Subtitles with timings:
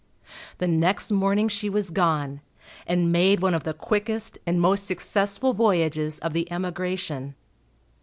[0.57, 2.41] The next morning she was gone,
[2.87, 7.35] and made one of the quickest and most successful voyages of the emigration.